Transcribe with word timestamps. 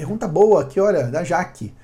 Pergunta 0.00 0.26
boa 0.26 0.62
aqui, 0.62 0.80
olha, 0.80 1.08
da 1.08 1.22
Jaque. 1.22 1.74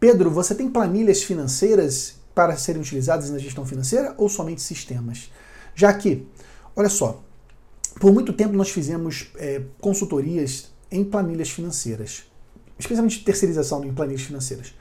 Pedro, 0.00 0.30
você 0.30 0.54
tem 0.54 0.70
planilhas 0.70 1.22
financeiras 1.22 2.14
para 2.34 2.56
serem 2.56 2.80
utilizadas 2.80 3.28
na 3.28 3.36
gestão 3.36 3.66
financeira 3.66 4.14
ou 4.16 4.26
somente 4.26 4.62
sistemas? 4.62 5.30
Jaque, 5.74 6.26
olha 6.74 6.88
só, 6.88 7.22
por 8.00 8.10
muito 8.10 8.32
tempo 8.32 8.54
nós 8.54 8.70
fizemos 8.70 9.30
é, 9.36 9.60
consultorias 9.82 10.72
em 10.90 11.04
planilhas 11.04 11.50
financeiras, 11.50 12.24
especialmente 12.78 13.22
terceirização 13.22 13.84
em 13.84 13.92
planilhas 13.92 14.22
financeiras. 14.22 14.74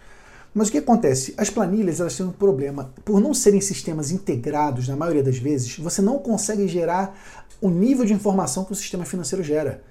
Mas 0.53 0.69
o 0.69 0.71
que 0.71 0.77
acontece? 0.77 1.33
As 1.37 1.49
planilhas 1.49 1.99
elas 1.99 2.15
têm 2.15 2.25
um 2.25 2.31
problema. 2.31 2.93
Por 3.03 3.19
não 3.19 3.33
serem 3.33 3.59
sistemas 3.59 4.11
integrados, 4.11 4.87
na 4.87 4.95
maioria 4.95 5.23
das 5.23 5.37
vezes, 5.37 5.77
você 5.77 6.01
não 6.01 6.19
consegue 6.19 6.69
gerar 6.69 7.19
o 7.59 7.69
nível 7.69 8.05
de 8.05 8.13
informação 8.13 8.63
que 8.63 8.71
o 8.71 8.75
sistema 8.75 9.03
financeiro 9.03 9.43
gera. 9.43 9.83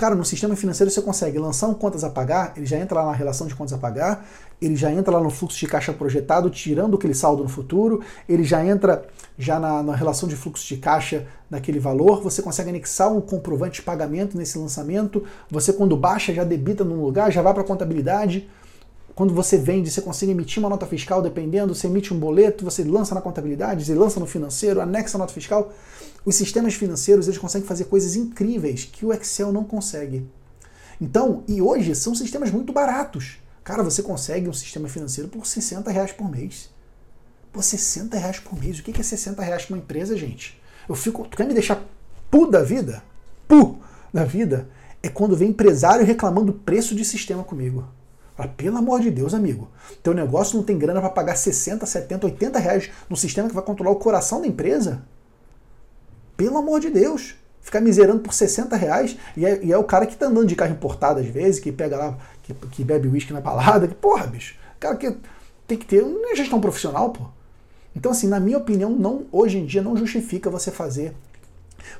Cara, 0.00 0.14
no 0.14 0.24
sistema 0.24 0.56
financeiro 0.56 0.90
você 0.90 1.02
consegue 1.02 1.38
lançar 1.38 1.66
um 1.68 1.74
contas 1.74 2.04
a 2.04 2.08
pagar, 2.08 2.54
ele 2.56 2.64
já 2.64 2.78
entra 2.78 3.02
lá 3.02 3.10
na 3.10 3.12
relação 3.12 3.46
de 3.46 3.54
contas 3.54 3.74
a 3.74 3.76
pagar, 3.76 4.26
ele 4.58 4.74
já 4.74 4.90
entra 4.90 5.12
lá 5.12 5.22
no 5.22 5.28
fluxo 5.28 5.58
de 5.58 5.66
caixa 5.66 5.92
projetado, 5.92 6.48
tirando 6.48 6.96
aquele 6.96 7.12
saldo 7.12 7.42
no 7.42 7.50
futuro, 7.50 8.00
ele 8.26 8.42
já 8.42 8.64
entra 8.64 9.04
já 9.36 9.60
na, 9.60 9.82
na 9.82 9.94
relação 9.94 10.26
de 10.26 10.36
fluxo 10.36 10.66
de 10.66 10.78
caixa 10.78 11.26
naquele 11.50 11.78
valor, 11.78 12.22
você 12.22 12.40
consegue 12.40 12.70
anexar 12.70 13.12
um 13.12 13.20
comprovante 13.20 13.80
de 13.80 13.82
pagamento 13.82 14.38
nesse 14.38 14.56
lançamento, 14.56 15.22
você 15.50 15.70
quando 15.70 15.94
baixa 15.98 16.32
já 16.32 16.44
debita 16.44 16.82
num 16.82 17.02
lugar, 17.02 17.30
já 17.30 17.42
vai 17.42 17.52
para 17.52 17.62
a 17.62 17.66
contabilidade. 17.66 18.48
Quando 19.20 19.34
você 19.34 19.58
vende, 19.58 19.90
você 19.90 20.00
consegue 20.00 20.32
emitir 20.32 20.60
uma 20.60 20.70
nota 20.70 20.86
fiscal, 20.86 21.20
dependendo, 21.20 21.74
você 21.74 21.86
emite 21.86 22.14
um 22.14 22.18
boleto, 22.18 22.64
você 22.64 22.82
lança 22.82 23.14
na 23.14 23.20
contabilidade, 23.20 23.84
você 23.84 23.94
lança 23.94 24.18
no 24.18 24.24
financeiro, 24.24 24.80
anexa 24.80 25.18
a 25.18 25.20
nota 25.20 25.34
fiscal. 25.34 25.74
Os 26.24 26.36
sistemas 26.36 26.72
financeiros 26.72 27.26
eles 27.26 27.36
conseguem 27.36 27.68
fazer 27.68 27.84
coisas 27.84 28.16
incríveis 28.16 28.86
que 28.86 29.04
o 29.04 29.12
Excel 29.12 29.52
não 29.52 29.62
consegue. 29.62 30.26
Então, 30.98 31.44
e 31.46 31.60
hoje 31.60 31.94
são 31.94 32.14
sistemas 32.14 32.50
muito 32.50 32.72
baratos. 32.72 33.36
Cara, 33.62 33.82
você 33.82 34.02
consegue 34.02 34.48
um 34.48 34.54
sistema 34.54 34.88
financeiro 34.88 35.28
por 35.28 35.46
60 35.46 35.90
reais 35.90 36.12
por 36.12 36.30
mês. 36.30 36.70
Por 37.52 37.62
60 37.62 38.16
reais 38.16 38.38
por 38.38 38.58
mês. 38.58 38.78
O 38.78 38.82
que 38.82 38.98
é 38.98 39.04
60 39.04 39.42
reais 39.42 39.66
para 39.66 39.74
uma 39.74 39.82
empresa, 39.82 40.16
gente? 40.16 40.58
Eu 40.88 40.94
fico. 40.94 41.28
Tu 41.28 41.36
quer 41.36 41.46
me 41.46 41.52
deixar 41.52 41.84
pu 42.30 42.50
da 42.50 42.62
vida? 42.62 43.02
Pu 43.46 43.78
da 44.14 44.24
vida? 44.24 44.70
É 45.02 45.10
quando 45.10 45.36
vem 45.36 45.50
empresário 45.50 46.06
reclamando 46.06 46.54
preço 46.54 46.94
de 46.94 47.04
sistema 47.04 47.44
comigo. 47.44 47.86
Fala, 48.40 48.54
pelo 48.56 48.78
amor 48.78 49.00
de 49.00 49.10
Deus, 49.10 49.34
amigo. 49.34 49.68
Teu 50.02 50.14
negócio 50.14 50.56
não 50.56 50.64
tem 50.64 50.78
grana 50.78 50.98
para 51.00 51.10
pagar 51.10 51.36
60, 51.36 51.84
70, 51.84 52.24
80 52.26 52.58
reais 52.58 52.90
no 53.08 53.16
sistema 53.16 53.48
que 53.48 53.54
vai 53.54 53.62
controlar 53.62 53.90
o 53.90 53.96
coração 53.96 54.40
da 54.40 54.46
empresa? 54.46 55.02
Pelo 56.38 56.56
amor 56.56 56.80
de 56.80 56.88
Deus. 56.88 57.34
Ficar 57.60 57.82
miserando 57.82 58.20
por 58.20 58.32
60 58.32 58.74
reais 58.74 59.18
e 59.36 59.44
é, 59.44 59.62
e 59.62 59.70
é 59.70 59.76
o 59.76 59.84
cara 59.84 60.06
que 60.06 60.16
tá 60.16 60.26
andando 60.26 60.46
de 60.46 60.56
carro 60.56 60.72
importado 60.72 61.20
às 61.20 61.26
vezes, 61.26 61.60
que 61.60 61.70
pega 61.70 61.98
lá, 61.98 62.18
que, 62.42 62.54
que 62.54 62.82
bebe 62.82 63.08
uísque 63.08 63.34
na 63.34 63.42
balada, 63.42 63.86
que, 63.86 63.94
porra, 63.94 64.26
bicho, 64.26 64.56
cara 64.78 64.96
que 64.96 65.14
tem 65.68 65.76
que 65.76 65.84
ter 65.84 66.02
uma 66.02 66.34
gestão 66.34 66.58
profissional, 66.58 67.10
pô. 67.10 67.26
Então, 67.94 68.12
assim, 68.12 68.26
na 68.26 68.40
minha 68.40 68.56
opinião, 68.56 68.88
não, 68.88 69.26
hoje 69.30 69.58
em 69.58 69.66
dia 69.66 69.82
não 69.82 69.94
justifica 69.94 70.48
você 70.48 70.70
fazer 70.70 71.14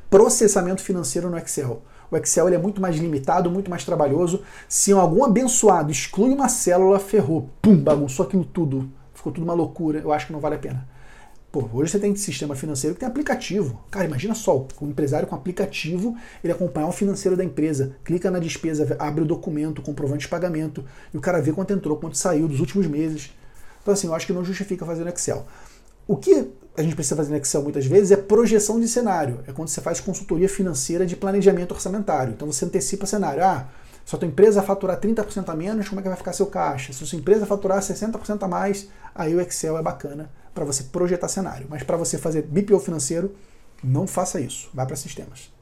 processamento 0.09 0.81
financeiro 0.81 1.29
no 1.29 1.37
Excel. 1.37 1.83
O 2.11 2.17
Excel 2.17 2.49
ele 2.49 2.57
é 2.57 2.59
muito 2.59 2.81
mais 2.81 2.97
limitado, 2.97 3.51
muito 3.51 3.71
mais 3.71 3.85
trabalhoso. 3.85 4.43
Se 4.69 4.93
algum 4.93 5.25
abençoado 5.25 5.93
exclui 5.93 6.31
uma 6.31 6.49
célula, 6.49 6.99
ferrou. 6.99 7.49
Pum, 7.63 7.77
bagunçou 7.77 8.27
aquilo 8.27 8.45
tudo. 8.45 8.91
Ficou 9.15 9.33
tudo 9.33 9.45
uma 9.45 9.55
loucura. 9.55 10.01
Eu 10.01 10.13
acho 10.13 10.27
que 10.27 10.33
não 10.33 10.41
vale 10.41 10.57
a 10.57 10.59
pena. 10.59 10.89
Pô, 11.53 11.69
hoje 11.73 11.91
você 11.91 11.99
tem 11.99 12.15
sistema 12.15 12.55
financeiro 12.55 12.95
que 12.95 13.01
tem 13.01 13.09
aplicativo. 13.09 13.81
Cara, 13.91 14.05
imagina 14.05 14.35
só, 14.37 14.67
o 14.81 14.87
empresário 14.87 15.27
com 15.27 15.35
aplicativo, 15.35 16.17
ele 16.45 16.53
acompanhar 16.53 16.87
o 16.87 16.93
financeiro 16.93 17.37
da 17.37 17.45
empresa, 17.45 17.97
clica 18.05 18.31
na 18.31 18.39
despesa, 18.39 18.97
abre 19.01 19.23
o 19.23 19.27
documento, 19.27 19.83
comprovante 19.83 20.23
de 20.23 20.29
pagamento, 20.29 20.85
e 21.13 21.17
o 21.17 21.21
cara 21.21 21.43
vê 21.43 21.53
quanto 21.53 21.73
entrou, 21.73 21.97
quanto 21.97 22.17
saiu 22.17 22.47
dos 22.47 22.61
últimos 22.61 22.87
meses. 22.87 23.33
Então, 23.83 23.93
assim, 23.93 24.07
eu 24.07 24.15
acho 24.15 24.29
que 24.29 24.33
não 24.33 24.45
justifica 24.45 24.87
fazer 24.87 25.03
no 25.03 25.11
Excel. 25.11 25.45
O 26.07 26.17
que 26.17 26.51
a 26.81 26.83
gente 26.83 26.95
precisa 26.95 27.17
fazer 27.17 27.31
no 27.31 27.37
Excel 27.37 27.63
muitas 27.63 27.87
vezes 27.87 28.11
é 28.11 28.17
projeção 28.17 28.81
de 28.81 28.89
cenário. 28.89 29.41
É 29.47 29.53
quando 29.53 29.69
você 29.69 29.81
faz 29.81 30.01
consultoria 30.01 30.49
financeira 30.49 31.07
de 31.07 31.17
planejamento 31.17 31.73
orçamentário. 31.73 32.33
Então 32.33 32.51
você 32.51 32.65
antecipa 32.65 33.07
cenário. 33.07 33.45
Ah, 33.45 33.69
se 34.05 34.15
a 34.15 34.19
tua 34.19 34.27
empresa 34.27 34.63
faturar 34.63 34.99
30% 34.99 35.49
a 35.49 35.55
menos, 35.55 35.89
como 35.89 36.01
é 36.01 36.03
que 36.03 36.09
vai 36.09 36.19
ficar 36.19 36.33
seu 36.33 36.47
caixa? 36.47 36.93
Se 36.93 37.05
a 37.05 37.07
sua 37.07 37.19
empresa 37.19 37.47
faturar 37.47 37.81
60% 37.81 38.43
a 38.43 38.49
mais, 38.49 38.89
aí 39.15 39.35
o 39.35 39.41
Excel 39.41 39.79
é 39.79 39.83
bacana 39.83 40.31
para 40.55 40.65
você 40.65 40.85
projetar 40.85 41.29
cenário. 41.29 41.67
Mas 41.69 41.83
para 41.83 41.97
você 41.97 42.19
fazer 42.19 42.43
BPO 42.43 42.81
financeiro, 42.81 43.35
não 43.85 44.07
faça 44.07 44.41
isso. 44.41 44.69
Vá 44.75 44.85
para 44.85 44.97
sistemas. 44.97 45.53